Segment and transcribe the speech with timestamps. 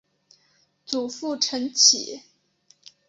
[0.83, 2.23] 祖父陈启。